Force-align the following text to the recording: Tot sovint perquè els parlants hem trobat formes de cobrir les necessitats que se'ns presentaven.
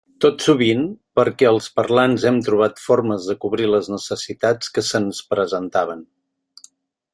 Tot 0.23 0.43
sovint 0.43 0.79
perquè 1.19 1.49
els 1.49 1.67
parlants 1.79 2.25
hem 2.29 2.39
trobat 2.47 2.81
formes 2.85 3.29
de 3.31 3.37
cobrir 3.45 3.69
les 3.75 3.91
necessitats 3.97 4.75
que 4.79 4.87
se'ns 4.91 5.23
presentaven. 5.35 6.05